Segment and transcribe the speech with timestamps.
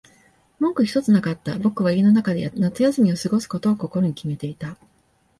[0.59, 1.59] 文句ひとつなかった。
[1.59, 4.75] 僕は家の中で夏休みを過ごすことを心に決めていた。